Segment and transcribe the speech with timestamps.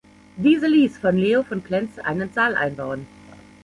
[0.35, 3.05] Diese ließ von Leo von Klenze einen Saal einbauen.